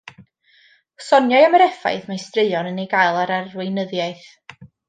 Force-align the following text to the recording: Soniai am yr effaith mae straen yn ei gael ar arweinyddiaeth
Soniai 1.07 1.45
am 1.49 1.57
yr 1.59 1.65
effaith 1.67 2.09
mae 2.13 2.23
straen 2.25 2.71
yn 2.73 2.83
ei 2.85 2.91
gael 2.97 3.23
ar 3.27 3.37
arweinyddiaeth 3.39 4.29